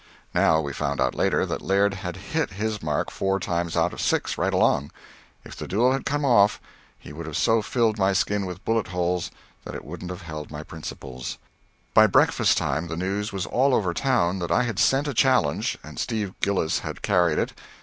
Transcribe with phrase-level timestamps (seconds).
[0.33, 4.01] Now, we found out, later, that Laird had hit his mark four times out of
[4.01, 4.89] six, right along.
[5.45, 6.59] If the duel had come off,
[6.97, 9.29] he would have so filled my skin with bullet holes
[9.63, 11.37] that it wouldn't have held my principles.
[11.93, 15.77] By breakfast time the news was all over town that I had sent a challenge
[15.83, 17.53] and Steve Gillis had carried it.